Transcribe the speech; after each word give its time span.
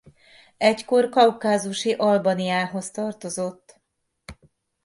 Egykor 0.57 1.09
Kaukázusi 1.09 1.93
Albaniához 1.93 2.91
tartozott. 2.91 3.81